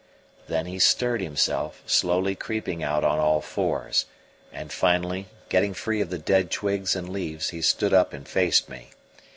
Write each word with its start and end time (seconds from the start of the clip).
Then 0.47 0.65
he 0.65 0.79
stirred 0.79 1.21
himself, 1.21 1.83
slowly 1.85 2.33
creeping 2.33 2.81
out 2.81 3.03
on 3.03 3.19
all 3.19 3.39
fours; 3.39 4.07
and 4.51 4.73
finally, 4.73 5.27
getting 5.47 5.75
free 5.75 6.01
of 6.01 6.09
the 6.09 6.17
dead 6.17 6.49
twigs 6.49 6.95
and 6.95 7.07
leaves, 7.07 7.49
he 7.49 7.61
stood 7.61 7.93
up 7.93 8.11
and 8.11 8.27
faced 8.27 8.67
me. 8.67 8.89